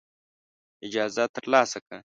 اجازه 0.85 1.23
ترلاسه 1.35 1.79
کړه. 1.85 1.99